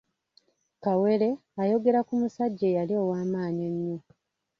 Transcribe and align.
Kawere, 0.83 1.29
ayogera 1.61 1.99
ku 2.07 2.13
musajja 2.21 2.65
eyali 2.71 2.93
ow'amaanyi 3.01 3.63
ennyo. 3.69 3.97